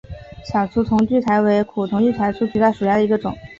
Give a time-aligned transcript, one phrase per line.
[0.43, 3.37] 小粗筒苣苔为苦苣苔科粗筒苣苔属下的一个种。